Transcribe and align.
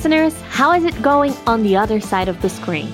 listeners, 0.00 0.34
how 0.48 0.72
is 0.72 0.82
it 0.86 1.02
going 1.02 1.34
on 1.46 1.62
the 1.62 1.76
other 1.76 2.00
side 2.00 2.26
of 2.26 2.40
the 2.40 2.48
screen? 2.48 2.88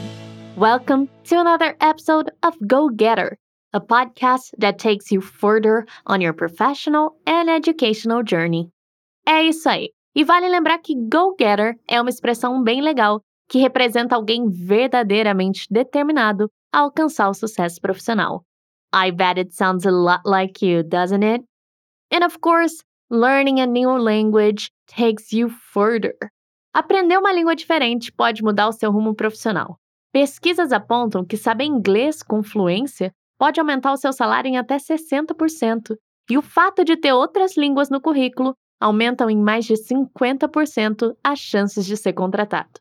Welcome 0.56 1.08
to 1.26 1.38
another 1.38 1.76
episode 1.80 2.32
of 2.42 2.54
Go 2.66 2.88
Getter, 2.88 3.36
a 3.72 3.80
podcast 3.80 4.50
that 4.58 4.80
takes 4.80 5.12
you 5.12 5.20
further 5.20 5.86
on 6.06 6.20
your 6.20 6.32
professional 6.32 7.14
and 7.24 7.48
educational 7.48 8.24
journey. 8.24 8.72
É 9.24 9.44
isso 9.44 9.68
aí. 9.68 9.90
E 10.16 10.24
vale 10.24 10.48
lembrar 10.48 10.78
que 10.78 10.96
Go 10.96 11.36
Getter 11.38 11.76
é 11.88 12.00
uma 12.00 12.10
expressão 12.10 12.60
bem 12.60 12.82
legal 12.82 13.22
que 13.48 13.60
representa 13.60 14.16
alguém 14.16 14.50
verdadeiramente 14.50 15.68
determinado 15.70 16.50
a 16.72 16.80
alcançar 16.80 17.28
o 17.28 17.34
sucesso 17.34 17.80
profissional. 17.80 18.42
I 18.92 19.12
bet 19.12 19.38
it 19.38 19.54
sounds 19.54 19.86
a 19.86 19.92
lot 19.92 20.22
like 20.24 20.60
you, 20.60 20.82
doesn't 20.82 21.22
it? 21.22 21.44
And 22.10 22.24
of 22.24 22.40
course, 22.40 22.82
learning 23.08 23.60
a 23.60 23.66
new 23.66 23.96
language 23.96 24.72
takes 24.88 25.32
you 25.32 25.48
further. 25.72 26.16
Aprender 26.76 27.16
uma 27.16 27.32
língua 27.32 27.56
diferente 27.56 28.12
pode 28.12 28.42
mudar 28.42 28.68
o 28.68 28.72
seu 28.72 28.92
rumo 28.92 29.14
profissional. 29.14 29.78
Pesquisas 30.12 30.72
apontam 30.72 31.24
que 31.24 31.34
saber 31.34 31.64
inglês 31.64 32.22
com 32.22 32.42
fluência 32.42 33.12
pode 33.38 33.58
aumentar 33.58 33.94
o 33.94 33.96
seu 33.96 34.12
salário 34.12 34.50
em 34.50 34.58
até 34.58 34.76
60%, 34.76 35.96
e 36.30 36.36
o 36.36 36.42
fato 36.42 36.84
de 36.84 36.94
ter 36.94 37.14
outras 37.14 37.56
línguas 37.56 37.88
no 37.88 37.98
currículo 37.98 38.52
aumentam 38.78 39.30
em 39.30 39.38
mais 39.38 39.64
de 39.64 39.72
50% 39.72 41.16
as 41.24 41.38
chances 41.38 41.86
de 41.86 41.96
ser 41.96 42.12
contratado. 42.12 42.78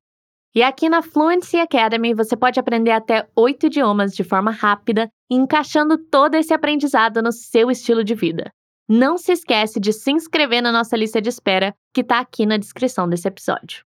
E 0.53 0.61
aqui 0.61 0.89
na 0.89 1.01
Fluency 1.01 1.55
Academy 1.55 2.13
você 2.13 2.35
pode 2.35 2.59
aprender 2.59 2.91
até 2.91 3.25
oito 3.33 3.67
idiomas 3.67 4.13
de 4.13 4.25
forma 4.25 4.51
rápida, 4.51 5.07
encaixando 5.31 5.97
todo 5.97 6.35
esse 6.35 6.53
aprendizado 6.53 7.21
no 7.21 7.31
seu 7.31 7.71
estilo 7.71 8.03
de 8.03 8.13
vida. 8.13 8.51
Não 8.87 9.17
se 9.17 9.31
esquece 9.31 9.79
de 9.79 9.91
se 9.91 10.11
inscrever 10.11 10.61
na 10.61 10.71
nossa 10.71 10.95
lista 10.95 11.19
de 11.19 11.29
espera, 11.29 11.75
que 11.91 12.01
está 12.01 12.19
aqui 12.19 12.45
na 12.45 12.57
descrição 12.57 13.09
desse 13.09 13.27
episódio. 13.27 13.83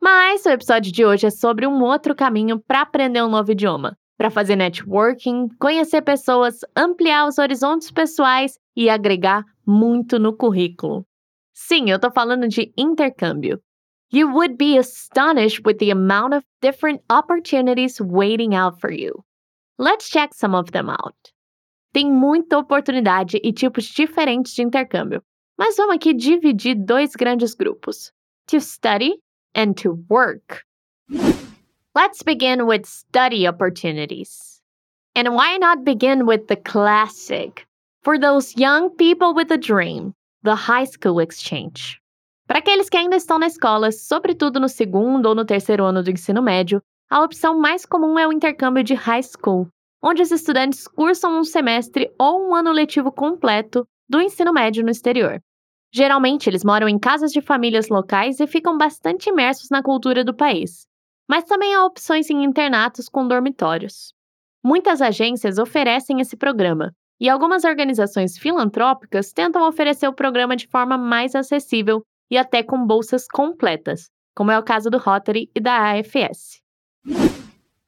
Mas 0.00 0.46
o 0.46 0.50
episódio 0.50 0.92
de 0.92 1.04
hoje 1.04 1.26
é 1.26 1.30
sobre 1.30 1.66
um 1.66 1.82
outro 1.82 2.14
caminho 2.14 2.60
para 2.60 2.82
aprender 2.82 3.22
um 3.22 3.28
novo 3.28 3.50
idioma, 3.50 3.98
para 4.16 4.30
fazer 4.30 4.54
networking, 4.54 5.48
conhecer 5.58 6.02
pessoas, 6.02 6.60
ampliar 6.76 7.26
os 7.26 7.38
horizontes 7.38 7.90
pessoais 7.90 8.58
e 8.76 8.88
agregar 8.88 9.44
muito 9.66 10.20
no 10.20 10.36
currículo. 10.36 11.04
Sim, 11.52 11.90
eu 11.90 11.96
estou 11.96 12.12
falando 12.12 12.46
de 12.46 12.72
intercâmbio. 12.76 13.60
You 14.12 14.30
would 14.30 14.56
be 14.56 14.78
astonished 14.78 15.62
with 15.66 15.78
the 15.78 15.90
amount 15.90 16.34
of 16.34 16.44
different 16.62 17.02
opportunities 17.10 18.00
waiting 18.00 18.54
out 18.54 18.80
for 18.80 18.90
you. 18.90 19.24
Let's 19.78 20.08
check 20.08 20.32
some 20.32 20.56
of 20.56 20.70
them 20.70 20.88
out. 20.88 21.32
Tem 21.92 22.10
muita 22.10 22.58
oportunidade 22.58 23.40
e 23.42 23.52
tipos 23.52 23.84
diferentes 23.84 24.54
de 24.54 24.62
intercâmbio, 24.62 25.22
mas 25.58 25.76
vamos 25.76 25.96
aqui 25.96 26.12
dividir 26.12 26.74
dois 26.74 27.14
grandes 27.14 27.54
grupos: 27.54 28.12
to 28.46 28.60
study 28.60 29.18
and 29.56 29.72
to 29.74 29.98
work. 30.10 30.64
Let's 31.96 32.22
begin 32.22 32.62
with 32.66 32.84
study 32.84 33.48
opportunities. 33.48 34.60
And 35.16 35.34
why 35.34 35.58
not 35.58 35.84
begin 35.84 36.26
with 36.26 36.46
the 36.46 36.56
classic? 36.56 37.66
For 38.02 38.18
those 38.18 38.54
young 38.56 38.90
people 38.90 39.34
with 39.34 39.50
a 39.50 39.58
dream, 39.58 40.14
the 40.44 40.54
high 40.54 40.84
school 40.84 41.20
exchange. 41.20 42.00
Para 42.46 42.60
aqueles 42.60 42.88
que 42.88 42.96
ainda 42.96 43.16
estão 43.16 43.38
na 43.38 43.46
escola, 43.46 43.90
sobretudo 43.90 44.60
no 44.60 44.68
segundo 44.68 45.26
ou 45.26 45.34
no 45.34 45.44
terceiro 45.44 45.84
ano 45.84 46.02
do 46.02 46.10
ensino 46.10 46.40
médio, 46.40 46.80
a 47.10 47.22
opção 47.22 47.58
mais 47.58 47.84
comum 47.84 48.18
é 48.18 48.26
o 48.28 48.32
intercâmbio 48.32 48.84
de 48.84 48.94
high 48.94 49.22
school, 49.22 49.68
onde 50.02 50.22
os 50.22 50.30
estudantes 50.30 50.86
cursam 50.86 51.38
um 51.38 51.44
semestre 51.44 52.12
ou 52.18 52.48
um 52.48 52.54
ano 52.54 52.72
letivo 52.72 53.10
completo 53.10 53.86
do 54.08 54.20
ensino 54.20 54.52
médio 54.52 54.84
no 54.84 54.90
exterior. 54.90 55.40
Geralmente, 55.92 56.48
eles 56.48 56.64
moram 56.64 56.88
em 56.88 56.98
casas 56.98 57.32
de 57.32 57.40
famílias 57.40 57.88
locais 57.88 58.40
e 58.40 58.46
ficam 58.46 58.76
bastante 58.76 59.30
imersos 59.30 59.68
na 59.70 59.82
cultura 59.82 60.24
do 60.24 60.34
país. 60.34 60.86
Mas 61.28 61.44
também 61.44 61.74
há 61.74 61.84
opções 61.84 62.30
em 62.30 62.44
internatos 62.44 63.08
com 63.08 63.26
dormitórios. 63.26 64.12
Muitas 64.64 65.00
agências 65.00 65.58
oferecem 65.58 66.20
esse 66.20 66.36
programa, 66.36 66.92
e 67.20 67.28
algumas 67.28 67.64
organizações 67.64 68.38
filantrópicas 68.38 69.32
tentam 69.32 69.66
oferecer 69.66 70.08
o 70.08 70.14
programa 70.14 70.54
de 70.54 70.68
forma 70.68 70.96
mais 70.96 71.34
acessível 71.34 72.02
e 72.30 72.36
até 72.36 72.62
com 72.62 72.86
bolsas 72.86 73.26
completas, 73.26 74.08
como 74.34 74.50
é 74.50 74.58
o 74.58 74.62
caso 74.62 74.90
do 74.90 74.98
Rotary 74.98 75.50
e 75.54 75.60
da 75.60 75.92
AFS. 75.92 76.62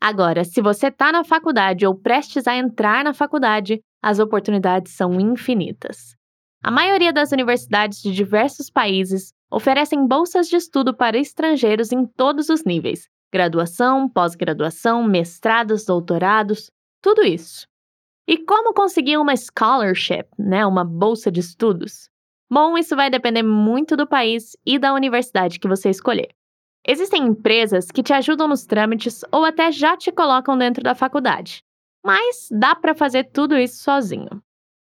Agora, 0.01 0.45
se 0.45 0.63
você 0.63 0.87
está 0.87 1.13
na 1.13 1.23
faculdade 1.23 1.87
ou 1.87 1.95
prestes 1.95 2.47
a 2.47 2.57
entrar 2.57 3.05
na 3.05 3.13
faculdade, 3.13 3.81
as 4.03 4.19
oportunidades 4.19 4.95
são 4.95 5.21
infinitas. 5.21 6.17
A 6.63 6.71
maioria 6.71 7.13
das 7.13 7.33
universidades 7.33 8.01
de 8.01 8.11
diversos 8.13 8.71
países 8.71 9.33
oferecem 9.51 10.07
bolsas 10.07 10.49
de 10.49 10.57
estudo 10.57 10.97
para 10.97 11.19
estrangeiros 11.19 11.93
em 11.93 12.07
todos 12.07 12.49
os 12.49 12.65
níveis: 12.65 13.09
graduação, 13.33 14.09
pós-graduação, 14.09 15.03
mestrados, 15.03 15.85
doutorados, 15.85 16.71
tudo 17.03 17.23
isso. 17.23 17.67
E 18.27 18.39
como 18.39 18.73
conseguir 18.73 19.19
uma 19.19 19.37
scholarship, 19.37 20.27
né, 20.39 20.65
uma 20.65 20.85
bolsa 20.85 21.31
de 21.31 21.41
estudos? 21.41 22.09
Bom, 22.51 22.77
isso 22.77 22.97
vai 22.97 23.11
depender 23.11 23.43
muito 23.43 23.97
do 23.97 24.07
país 24.07 24.57
e 24.65 24.79
da 24.79 24.95
universidade 24.95 25.59
que 25.59 25.69
você 25.69 25.91
escolher. 25.91 26.29
Existem 26.87 27.27
empresas 27.27 27.87
que 27.91 28.03
te 28.03 28.13
ajudam 28.13 28.49
nos 28.49 28.65
trâmites 28.65 29.23
ou 29.31 29.45
até 29.45 29.71
já 29.71 29.97
te 29.97 30.11
colocam 30.11 30.57
dentro 30.57 30.83
da 30.83 30.95
faculdade, 30.95 31.63
mas 32.05 32.49
dá 32.51 32.75
para 32.75 32.95
fazer 32.95 33.25
tudo 33.25 33.57
isso 33.57 33.83
sozinho. 33.83 34.43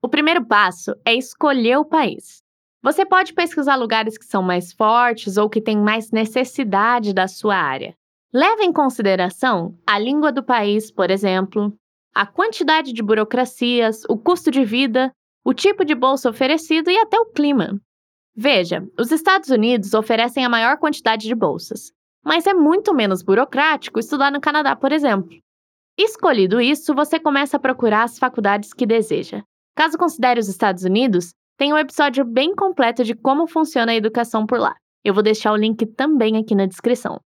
O 0.03 0.09
primeiro 0.09 0.44
passo 0.44 0.94
é 1.04 1.15
escolher 1.15 1.76
o 1.76 1.84
país. 1.84 2.43
Você 2.82 3.04
pode 3.06 3.32
pesquisar 3.32 3.76
lugares 3.76 4.19
que 4.19 4.25
são 4.25 4.43
mais 4.43 4.72
fortes 4.72 5.37
ou 5.37 5.48
que 5.48 5.60
têm 5.60 5.78
mais 5.78 6.10
necessidade 6.10 7.12
da 7.12 7.28
sua 7.28 7.56
área. 7.56 7.94
Leve 8.32 8.64
em 8.64 8.72
consideração 8.72 9.76
a 9.87 9.99
língua 9.99 10.32
do 10.32 10.43
país, 10.43 10.91
por 10.91 11.10
exemplo, 11.10 11.72
a 12.14 12.26
quantidade 12.26 12.93
de 12.93 13.03
burocracias, 13.03 14.03
o 14.09 14.19
custo 14.19 14.50
de 14.50 14.64
vida, 14.64 15.12
o 15.44 15.54
tipo 15.54 15.84
de 15.84 15.94
bolsa 15.94 16.31
oferecido 16.31 16.91
e 16.91 16.99
até 16.99 17.19
o 17.19 17.26
clima. 17.26 17.81
Veja, 18.34 18.82
os 18.98 19.12
Estados 19.12 19.50
Unidos 19.50 19.93
oferecem 19.93 20.44
a 20.44 20.48
maior 20.48 20.78
quantidade 20.78 21.26
de 21.26 21.34
bolsas, 21.34 21.93
mas 22.25 22.47
é 22.47 22.54
muito 22.54 22.94
menos 22.94 23.22
burocrático 23.22 23.98
estudar 23.98 24.32
no 24.32 24.41
Canadá, 24.41 24.75
por 24.75 24.91
exemplo. 24.91 25.28
Escolhido 25.98 26.60
isso, 26.60 26.94
você 26.94 27.20
começa 27.20 27.59
a 27.59 27.60
procurar 27.60 28.04
as 28.04 28.19
faculdades 28.19 28.72
que 28.72 28.87
deseja. 28.87 29.43
Caso 29.76 29.98
considere 29.98 30.41
os 30.41 30.48
Estados 30.48 30.82
Unidos, 30.84 31.34
tem 31.59 31.72
um 31.72 31.78
episódio 31.78 32.25
bem 32.25 32.54
completo 32.54 33.04
de 33.04 33.15
como 33.15 33.47
funciona 33.47 33.93
a 33.93 33.97
educação 33.97 34.47
por 34.47 34.59
lá. 34.59 34.75
Eu 35.04 35.12
vou 35.12 35.22
deixar 35.22 35.53
o 35.53 35.56
link 35.56 35.84
também 35.84 36.38
aqui 36.38 36.54
na 36.54 36.66
descrição. 36.66 37.20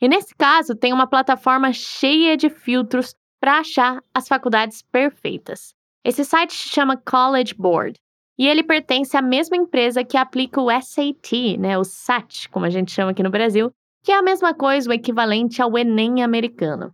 E 0.00 0.08
nesse 0.08 0.34
caso, 0.34 0.74
tem 0.74 0.92
uma 0.92 1.06
plataforma 1.06 1.72
cheia 1.72 2.36
de 2.36 2.48
filtros 2.48 3.14
para 3.40 3.58
achar 3.58 4.00
as 4.14 4.26
faculdades 4.26 4.82
perfeitas. 4.82 5.74
Esse 6.02 6.24
site 6.24 6.54
se 6.54 6.68
chama 6.68 6.96
College 6.96 7.54
Board 7.54 7.98
e 8.38 8.46
ele 8.46 8.62
pertence 8.62 9.16
à 9.16 9.22
mesma 9.22 9.56
empresa 9.56 10.04
que 10.04 10.16
aplica 10.16 10.60
o 10.60 10.68
SAT, 10.70 11.56
né, 11.58 11.78
o 11.78 11.84
SAT, 11.84 12.48
como 12.50 12.66
a 12.66 12.70
gente 12.70 12.92
chama 12.92 13.12
aqui 13.12 13.22
no 13.22 13.30
Brasil, 13.30 13.72
que 14.04 14.12
é 14.12 14.16
a 14.16 14.22
mesma 14.22 14.54
coisa, 14.54 14.88
o 14.88 14.92
equivalente 14.92 15.60
ao 15.60 15.76
Enem 15.76 16.22
americano. 16.22 16.92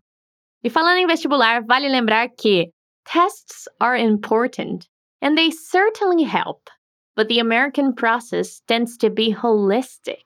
E 0.64 0.70
falando 0.70 0.98
em 0.98 1.06
vestibular, 1.06 1.64
vale 1.64 1.88
lembrar 1.88 2.28
que 2.28 2.70
tests 3.04 3.68
are 3.80 4.00
important 4.00 4.86
and 5.20 5.34
they 5.34 5.50
certainly 5.50 6.24
help, 6.24 6.70
but 7.16 7.28
the 7.28 7.40
American 7.40 7.92
process 7.92 8.60
tends 8.66 8.96
to 8.96 9.10
be 9.10 9.30
holistic. 9.30 10.24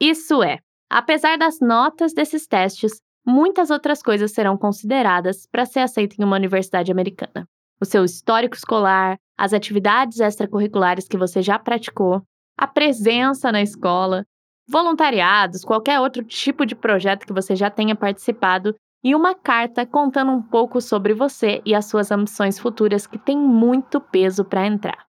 Isso 0.00 0.42
é, 0.42 0.60
apesar 0.88 1.36
das 1.36 1.60
notas 1.60 2.14
desses 2.14 2.46
testes, 2.46 3.02
muitas 3.26 3.70
outras 3.70 4.00
coisas 4.00 4.32
serão 4.32 4.56
consideradas 4.56 5.46
para 5.46 5.66
ser 5.66 5.80
aceito 5.80 6.14
em 6.18 6.24
uma 6.24 6.36
universidade 6.36 6.90
americana. 6.92 7.48
O 7.80 7.84
seu 7.84 8.04
histórico 8.04 8.56
escolar, 8.56 9.18
as 9.38 9.52
atividades 9.52 10.18
extracurriculares 10.18 11.06
que 11.06 11.16
você 11.16 11.40
já 11.40 11.58
praticou, 11.58 12.22
a 12.58 12.66
presença 12.66 13.52
na 13.52 13.62
escola, 13.62 14.24
voluntariados, 14.68 15.64
qualquer 15.64 16.00
outro 16.00 16.24
tipo 16.24 16.66
de 16.66 16.74
projeto 16.74 17.24
que 17.24 17.32
você 17.32 17.54
já 17.54 17.70
tenha 17.70 17.94
participado 17.94 18.74
e 19.02 19.14
uma 19.14 19.34
carta 19.34 19.86
contando 19.86 20.32
um 20.32 20.42
pouco 20.42 20.80
sobre 20.80 21.14
você 21.14 21.62
e 21.64 21.74
as 21.74 21.86
suas 21.86 22.10
ambições 22.10 22.58
futuras 22.58 23.06
que 23.06 23.16
tem 23.16 23.38
muito 23.38 24.00
peso 24.00 24.44
para 24.44 24.66
entrar. 24.66 25.06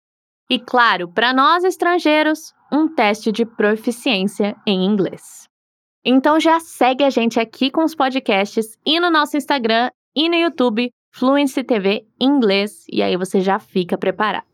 E 0.50 0.59
claro, 0.59 1.07
para 1.07 1.33
nós 1.33 1.63
estrangeiros, 1.63 2.53
um 2.71 2.88
teste 2.88 3.31
de 3.31 3.45
proficiência 3.45 4.56
em 4.65 4.85
inglês. 4.85 5.47
Então 6.06 6.39
já 6.39 6.59
segue 6.59 7.03
a 7.03 7.09
gente 7.09 7.39
aqui 7.39 7.71
com 7.71 7.83
os 7.83 7.95
podcasts 7.95 8.77
e 8.85 9.00
no 9.00 9.09
nosso 9.09 9.38
Instagram 9.38 9.89
e 10.15 10.30
no 10.30 10.35
YouTube 10.35 10.91
Fluency 11.17 11.63
TV 11.63 12.05
inglês 12.21 12.85
e 12.87 13.01
aí 13.01 13.17
você 13.17 13.41
já 13.41 13.57
fica 13.57 13.97
preparado. 13.97 14.45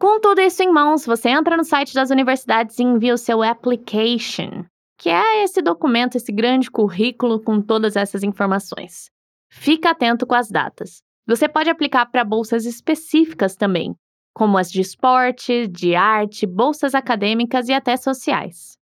Com 0.00 0.20
tudo 0.20 0.40
isso 0.40 0.60
em 0.60 0.68
mãos, 0.68 1.06
você 1.06 1.28
entra 1.28 1.56
no 1.56 1.62
site 1.62 1.94
das 1.94 2.10
universidades 2.10 2.76
e 2.80 2.82
envia 2.82 3.14
o 3.14 3.18
seu 3.18 3.40
application, 3.40 4.64
que 4.98 5.08
é 5.08 5.44
esse 5.44 5.62
documento, 5.62 6.16
esse 6.16 6.32
grande 6.32 6.68
currículo 6.68 7.40
com 7.40 7.62
todas 7.62 7.94
essas 7.94 8.24
informações. 8.24 9.10
Fica 9.48 9.90
atento 9.90 10.26
com 10.26 10.34
as 10.34 10.50
datas. 10.50 11.02
Você 11.24 11.48
pode 11.48 11.70
aplicar 11.70 12.06
para 12.06 12.24
bolsas 12.24 12.66
específicas 12.66 13.54
também, 13.54 13.94
como 14.34 14.58
as 14.58 14.72
de 14.72 14.80
esporte, 14.80 15.68
de 15.68 15.94
arte, 15.94 16.48
bolsas 16.48 16.96
acadêmicas 16.96 17.68
e 17.68 17.72
até 17.72 17.96
sociais. 17.96 18.76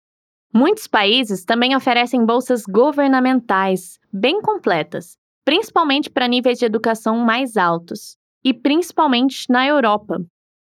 Muitos 0.55 0.87
países 0.87 1.45
também 1.45 1.77
oferecem 1.77 2.25
bolsas 2.25 2.63
governamentais 2.65 3.99
bem 4.11 4.41
completas, 4.41 5.20
principalmente 5.45 6.11
para 6.11 6.29
níveis 6.29 6.59
de 6.59 6.65
educação 6.65 7.19
mais 7.19 7.57
altos, 7.57 8.17
e 8.45 8.55
principalmente 8.55 9.47
na 9.49 9.67
Europa. 9.67 10.25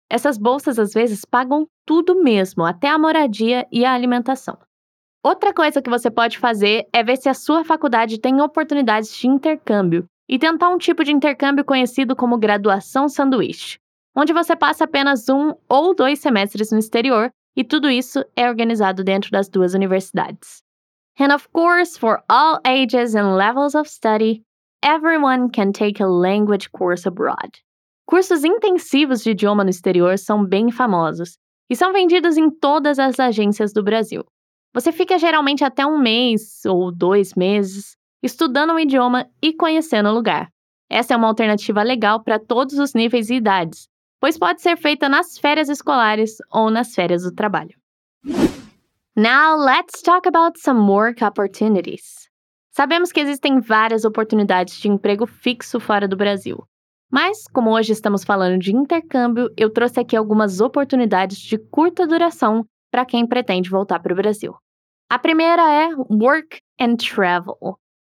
Essas 0.09 0.37
bolsas 0.37 0.79
às 0.79 0.91
vezes 0.91 1.23
pagam 1.23 1.67
tudo 1.85 2.21
mesmo, 2.21 2.63
até 2.63 2.89
a 2.89 2.97
moradia 2.97 3.67
e 3.71 3.85
a 3.85 3.93
alimentação. 3.93 4.57
Outra 5.23 5.53
coisa 5.53 5.81
que 5.81 5.89
você 5.89 6.09
pode 6.09 6.39
fazer 6.39 6.87
é 6.93 7.03
ver 7.03 7.17
se 7.17 7.29
a 7.29 7.33
sua 7.33 7.63
faculdade 7.63 8.19
tem 8.19 8.41
oportunidades 8.41 9.15
de 9.15 9.27
intercâmbio 9.27 10.05
e 10.27 10.39
tentar 10.39 10.69
um 10.69 10.77
tipo 10.77 11.03
de 11.03 11.11
intercâmbio 11.11 11.65
conhecido 11.65 12.15
como 12.15 12.37
graduação 12.37 13.09
sanduíche, 13.09 13.77
onde 14.15 14.31
você 14.31 14.55
passa 14.55 14.85
apenas 14.85 15.27
um 15.27 15.53
ou 15.67 15.93
dois 15.93 16.19
semestres 16.19 16.71
no 16.71 16.79
exterior 16.79 17.29
e 17.55 17.63
tudo 17.63 17.89
isso 17.89 18.23
é 18.35 18.47
organizado 18.47 19.03
dentro 19.03 19.29
das 19.29 19.49
duas 19.49 19.73
universidades. 19.73 20.63
And 21.19 21.33
of 21.33 21.49
course, 21.49 21.99
for 21.99 22.23
all 22.29 22.59
ages 22.65 23.13
and 23.13 23.35
levels 23.35 23.75
of 23.75 23.89
study, 23.89 24.41
everyone 24.83 25.49
can 25.49 25.71
take 25.71 26.01
a 26.01 26.07
language 26.07 26.71
course 26.71 27.07
abroad. 27.07 27.61
Cursos 28.05 28.43
intensivos 28.43 29.23
de 29.23 29.31
idioma 29.31 29.63
no 29.63 29.69
exterior 29.69 30.17
são 30.17 30.43
bem 30.43 30.71
famosos 30.71 31.37
e 31.69 31.75
são 31.75 31.93
vendidos 31.93 32.37
em 32.37 32.49
todas 32.49 32.97
as 32.97 33.19
agências 33.19 33.71
do 33.71 33.83
Brasil. 33.83 34.23
Você 34.73 34.91
fica 34.91 35.17
geralmente 35.17 35.63
até 35.63 35.85
um 35.85 35.97
mês 35.97 36.65
ou 36.65 36.91
dois 36.91 37.33
meses 37.35 37.95
estudando 38.21 38.73
um 38.73 38.79
idioma 38.79 39.29
e 39.41 39.53
conhecendo 39.53 40.09
o 40.09 40.13
lugar. 40.13 40.49
Essa 40.89 41.13
é 41.13 41.17
uma 41.17 41.27
alternativa 41.27 41.83
legal 41.83 42.23
para 42.23 42.39
todos 42.39 42.79
os 42.79 42.93
níveis 42.93 43.29
e 43.29 43.35
idades, 43.35 43.87
pois 44.19 44.37
pode 44.37 44.61
ser 44.61 44.75
feita 44.77 45.07
nas 45.07 45.37
férias 45.37 45.69
escolares 45.69 46.37
ou 46.51 46.69
nas 46.69 46.93
férias 46.93 47.23
do 47.23 47.33
trabalho. 47.33 47.77
Now, 49.15 49.57
let's 49.57 50.01
talk 50.01 50.27
about 50.27 50.59
some 50.59 50.89
work 50.89 51.23
opportunities. 51.23 52.28
Sabemos 52.79 53.11
que 53.11 53.19
existem 53.19 53.59
várias 53.59 54.05
oportunidades 54.05 54.79
de 54.79 54.87
emprego 54.87 55.25
fixo 55.25 55.81
fora 55.81 56.07
do 56.07 56.15
Brasil. 56.15 56.63
Mas, 57.11 57.45
como 57.53 57.71
hoje 57.71 57.91
estamos 57.91 58.23
falando 58.23 58.57
de 58.57 58.73
intercâmbio, 58.73 59.53
eu 59.57 59.69
trouxe 59.69 59.99
aqui 59.99 60.15
algumas 60.15 60.61
oportunidades 60.61 61.39
de 61.39 61.57
curta 61.57 62.07
duração 62.07 62.65
para 62.89 63.05
quem 63.05 63.27
pretende 63.27 63.69
voltar 63.69 63.99
para 63.99 64.13
o 64.13 64.15
Brasil. 64.15 64.55
A 65.09 65.19
primeira 65.19 65.69
é 65.69 65.89
Work 66.09 66.61
and 66.79 66.95
Travel. 66.95 67.57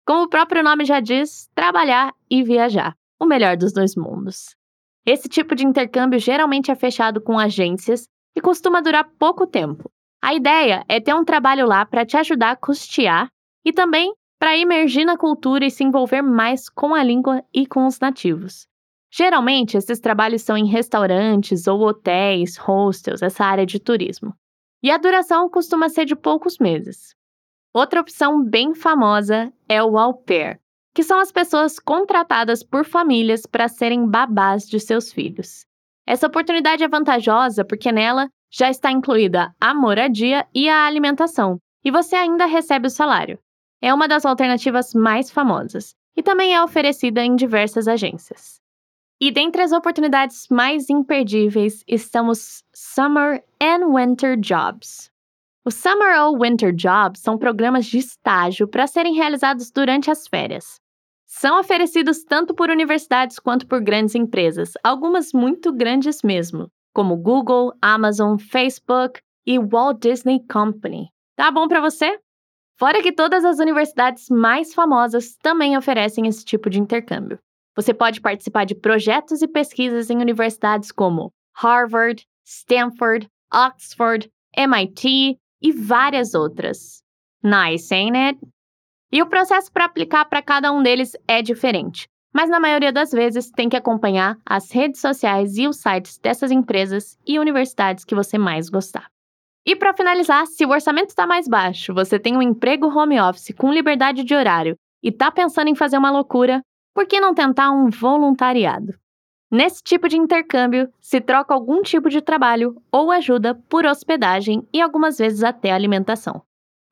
Como 0.06 0.22
o 0.22 0.31
próprio 0.31 0.62
nome 0.62 0.87
já 0.87 0.99
diz, 0.99 1.46
trabalhar 1.55 2.14
e 2.31 2.43
viajar, 2.43 2.96
o 3.20 3.26
melhor 3.26 3.58
dos 3.58 3.70
dois 3.70 3.94
mundos. 3.94 4.56
Esse 5.05 5.28
tipo 5.28 5.55
de 5.55 5.66
intercâmbio 5.66 6.19
geralmente 6.19 6.70
é 6.70 6.75
fechado 6.75 7.20
com 7.20 7.38
agências 7.38 8.08
e 8.34 8.40
costuma 8.40 8.81
durar 8.81 9.11
pouco 9.19 9.46
tempo. 9.46 9.90
A 10.22 10.32
ideia 10.32 10.87
é 10.88 11.00
ter 11.00 11.12
um 11.12 11.22
trabalho 11.22 11.66
lá 11.66 11.84
para 11.84 12.06
te 12.06 12.16
ajudar 12.16 12.52
a 12.52 12.56
custear 12.56 13.28
e 13.62 13.70
também 13.70 14.14
para 14.38 14.56
emergir 14.56 15.04
na 15.04 15.16
cultura 15.16 15.64
e 15.64 15.70
se 15.70 15.84
envolver 15.84 16.22
mais 16.22 16.69
com 16.69 16.94
a 16.94 17.02
língua 17.02 17.42
e 17.52 17.66
com 17.66 17.86
os 17.86 17.98
nativos. 17.98 18.66
Geralmente, 19.10 19.76
esses 19.76 20.00
trabalhos 20.00 20.42
são 20.42 20.56
em 20.56 20.66
restaurantes 20.66 21.66
ou 21.66 21.81
hotéis, 21.82 22.56
hostels, 22.56 23.22
essa 23.22 23.44
área 23.44 23.64
de 23.64 23.78
turismo. 23.78 24.34
E 24.82 24.90
a 24.90 24.98
duração 24.98 25.48
costuma 25.48 25.88
ser 25.88 26.04
de 26.04 26.16
poucos 26.16 26.58
meses. 26.58 27.14
Outra 27.72 28.00
opção 28.00 28.42
bem 28.42 28.75
famosa 28.75 29.52
é 29.69 29.82
o 29.82 29.96
au 29.96 30.14
pair, 30.14 30.60
que 30.94 31.02
são 31.02 31.19
as 31.19 31.32
pessoas 31.32 31.78
contratadas 31.78 32.62
por 32.62 32.84
famílias 32.84 33.46
para 33.46 33.69
serem 33.69 34.08
babás 34.08 34.69
de 34.69 34.78
seus 34.78 35.12
filhos. 35.12 35.64
Essa 36.06 36.26
oportunidade 36.26 36.84
é 36.84 36.88
vantajosa 36.88 37.64
porque 37.64 37.90
nela 37.90 38.28
já 38.52 38.70
está 38.70 38.90
incluída 38.90 39.54
a 39.60 39.75
moradia 39.75 40.46
e 40.54 40.69
a 40.69 40.87
alimentação, 40.87 41.58
e 41.84 41.90
você 41.90 42.14
ainda 42.14 42.46
recebe 42.46 42.87
o 42.87 42.90
salário. 42.90 43.38
É 43.84 43.92
uma 43.92 44.08
das 44.08 44.25
alternativas 44.25 44.94
mais 44.94 45.31
famosas 45.31 45.94
e 46.16 46.22
também 46.22 46.54
é 46.54 46.62
oferecida 46.64 47.22
em 47.22 47.36
diversas 47.36 47.86
agências. 47.86 48.58
E 49.20 49.31
dentre 49.31 49.60
as 49.60 49.72
oportunidades 49.72 50.48
mais 50.48 50.88
imperdíveis 50.88 51.84
estamos 51.86 52.64
Summer 52.75 53.44
and 53.60 53.94
Winter 53.94 54.38
Jobs. 54.38 55.10
Os 55.66 55.75
Summer 55.75 56.19
ou 56.22 56.40
Winter 56.40 56.72
Jobs 56.72 57.20
são 57.20 57.36
programas 57.36 57.84
de 57.84 57.98
estágio 57.98 58.66
para 58.66 58.86
serem 58.86 59.14
realizados 59.14 59.70
durante 59.70 60.10
as 60.10 60.26
férias 60.26 60.82
são 61.37 61.58
oferecidos 61.58 62.22
tanto 62.22 62.54
por 62.54 62.70
universidades 62.70 63.40
quanto 63.40 63.66
por 63.66 63.82
grandes 63.82 64.14
empresas, 64.14 64.75
algumas 64.84 65.32
muito 65.32 65.72
grandes 65.72 66.22
mesmo, 66.22 66.70
como 66.92 67.16
Google, 67.16 67.72
Amazon, 67.82 68.38
Facebook 68.38 69.20
e 69.44 69.58
Walt 69.58 70.00
Disney 70.00 70.40
Company. 70.46 71.08
Tá 71.34 71.50
bom 71.50 71.66
para 71.66 71.80
você? 71.80 72.20
Fora 72.76 73.03
que 73.03 73.12
todas 73.12 73.44
as 73.44 73.59
universidades 73.61 74.29
mais 74.29 74.75
famosas 74.75 75.37
também 75.37 75.76
oferecem 75.76 76.26
esse 76.26 76.44
tipo 76.44 76.69
de 76.69 76.81
intercâmbio. 76.81 77.38
Você 77.76 77.94
pode 77.94 78.21
participar 78.21 78.65
de 78.65 78.75
projetos 78.75 79.43
e 79.43 79.49
pesquisas 79.49 80.11
em 80.11 80.19
universidades 80.19 80.91
como 80.91 81.32
Harvard, 81.56 82.25
Stanford, 82.44 83.29
Oxford, 83.53 84.29
MIT 84.56 85.38
e 85.62 85.73
várias 85.73 86.35
outras. 86.35 87.03
Nice, 87.43 87.94
ain't 87.94 88.17
it? 88.17 88.41
E 89.12 89.23
o 89.23 89.29
processo 89.29 89.71
para 89.73 89.85
aplicar 89.85 90.25
para 90.25 90.43
cada 90.43 90.73
um 90.73 90.82
deles 90.82 91.12
é 91.29 91.41
diferente, 91.43 92.09
mas 92.32 92.50
na 92.50 92.59
maioria 92.59 92.93
das 92.93 93.12
vezes 93.12 93.50
tem 93.50 93.69
que 93.69 93.76
acompanhar 93.76 94.37
as 94.44 94.71
redes 94.73 95.00
sociais 95.00 95.56
e 95.56 95.69
os 95.69 95.76
sites 95.76 96.19
dessas 96.19 96.50
empresas 96.50 97.17
e 97.25 97.38
universidades 97.38 98.05
que 98.05 98.15
você 98.15 98.37
mais 98.37 98.69
gostar. 98.69 99.13
E 99.66 99.75
para 99.75 99.94
finalizar, 99.94 100.46
se 100.46 100.64
o 100.66 100.70
orçamento 100.70 101.08
está 101.08 101.26
mais 101.26 101.49
baixo, 101.49 101.94
você 101.94 102.19
tem 102.19 102.37
um 102.37 102.43
emprego 102.43 102.87
home 102.87 103.19
office 103.20 103.55
com 103.56 103.72
liberdade 103.72 104.22
de 104.22 104.34
horário 104.34 104.76
e 105.02 105.08
está 105.08 105.31
pensando 105.31 105.69
em 105.69 105.75
fazer 105.75 105.96
uma 105.96 106.11
loucura, 106.11 106.61
por 106.94 107.06
que 107.06 107.19
não 107.19 107.34
tentar 107.34 107.70
um 107.70 107.88
voluntariado? 107.88 108.93
Nesse 109.50 109.82
tipo 109.82 110.08
de 110.08 110.16
intercâmbio, 110.16 110.93
se 111.00 111.20
troca 111.20 111.55
algum 111.55 111.82
tipo 111.82 112.11
de 112.11 112.20
trabalho 112.20 112.76
ou 112.93 113.11
ajuda 113.11 113.55
por 113.69 113.87
hospedagem 113.87 114.66
e 114.72 114.81
algumas 114.81 115.19
vezes 115.19 115.43
até 115.43 115.70
alimentação. 115.70 116.43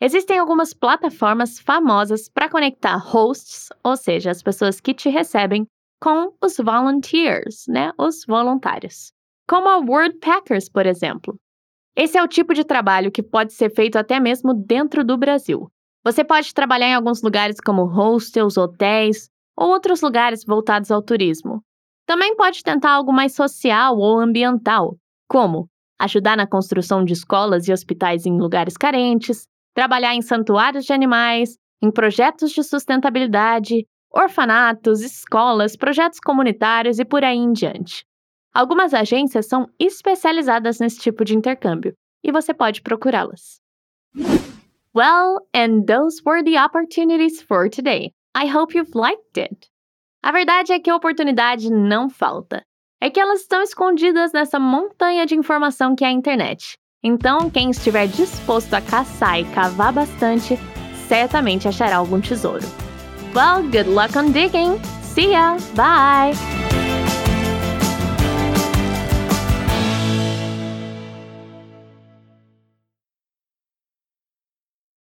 Existem 0.01 0.39
algumas 0.39 0.73
plataformas 0.73 1.59
famosas 1.59 2.29
para 2.29 2.49
conectar 2.49 2.97
hosts, 2.97 3.69
ou 3.85 3.97
seja, 3.97 4.31
as 4.31 4.43
pessoas 4.43 4.81
que 4.81 4.95
te 4.95 5.09
recebem, 5.09 5.67
com 6.01 6.33
os 6.43 6.57
volunteers, 6.57 7.65
né, 7.69 7.93
os 7.99 8.25
voluntários. 8.27 9.13
Como 9.49 9.69
a 9.69 9.79
Wordpackers, 9.79 10.69
por 10.69 10.87
exemplo. 10.87 11.37
Esse 11.95 12.17
é 12.17 12.23
o 12.23 12.29
tipo 12.29 12.55
de 12.55 12.65
trabalho 12.65 13.13
que 13.13 13.23
pode 13.23 13.53
ser 13.53 13.71
feito 13.75 13.97
até 13.97 14.19
mesmo 14.19 14.55
dentro 14.55 15.05
do 15.05 15.17
Brasil. 15.17 15.71
Você 16.05 16.25
pode 16.25 16.53
trabalhar 16.55 16.89
em 16.89 16.95
alguns 16.95 17.23
lugares 17.23 17.61
como 17.61 17.85
hostels, 17.85 18.57
hotéis 18.57 19.29
ou 19.57 19.69
outros 19.69 20.01
lugares 20.01 20.45
voltados 20.45 20.91
ao 20.91 21.03
turismo. 21.03 21.63
Também 22.07 22.35
pode 22.35 22.63
tentar 22.63 22.93
algo 22.93 23.13
mais 23.13 23.35
social 23.35 23.97
ou 23.99 24.19
ambiental, 24.19 24.97
como 25.29 25.69
ajudar 26.01 26.37
na 26.37 26.47
construção 26.47 27.05
de 27.05 27.13
escolas 27.13 27.69
e 27.69 27.73
hospitais 27.73 28.27
em 28.27 28.39
lugares 28.39 28.77
carentes, 28.77 29.47
trabalhar 29.75 30.15
em 30.15 30.23
santuários 30.23 30.85
de 30.85 30.93
animais, 30.93 31.57
em 31.81 31.91
projetos 31.91 32.51
de 32.51 32.63
sustentabilidade, 32.65 33.87
orfanatos, 34.11 35.01
escolas, 35.03 35.77
projetos 35.77 36.19
comunitários 36.21 36.99
e 36.99 37.05
por 37.05 37.23
aí 37.23 37.37
em 37.37 37.53
diante. 37.53 38.05
Algumas 38.55 38.93
agências 38.93 39.47
são 39.47 39.67
especializadas 39.79 40.79
nesse 40.79 40.99
tipo 40.99 41.25
de 41.25 41.35
intercâmbio 41.35 41.95
e 42.23 42.31
você 42.31 42.53
pode 42.53 42.83
procurá-las. 42.83 43.61
Well, 44.95 45.47
and 45.55 45.87
those 45.87 46.21
were 46.25 46.45
the 46.45 46.63
opportunities 46.63 47.41
for 47.41 47.71
today. 47.71 48.13
I 48.35 48.47
hope 48.47 48.77
you've 48.77 48.95
liked 48.95 49.41
it. 49.41 49.69
A 50.23 50.31
verdade 50.31 50.73
é 50.73 50.79
que 50.79 50.91
a 50.91 50.97
oportunidade 50.97 51.71
não 51.71 52.11
falta. 52.11 52.63
É 53.01 53.11
que 53.11 53.19
elas 53.19 53.41
estão 53.41 53.63
escondidas 53.63 54.33
nessa 54.33 54.61
montanha 54.61 55.27
de 55.27 55.35
informação 55.35 55.97
que 55.97 56.05
é 56.05 56.09
a 56.09 56.13
internet. 56.13 56.77
Então, 57.03 57.51
quem 57.51 57.71
estiver 57.71 58.07
disposto 58.07 58.75
a 58.75 58.81
caçar 58.81 59.41
e 59.41 59.45
cavar 59.47 59.93
bastante, 59.93 60.57
certamente 61.09 61.67
achará 61.67 61.97
algum 61.97 62.21
tesouro. 62.21 62.65
Well, 63.35 63.63
good 63.63 63.89
luck 63.91 64.17
on 64.17 64.31
digging! 64.31 64.79
See 65.03 65.33
ya! 65.33 65.57
Bye! 65.75 66.62